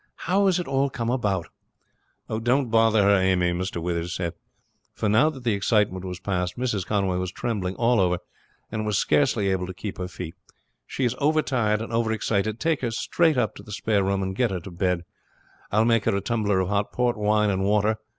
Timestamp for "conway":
6.87-7.17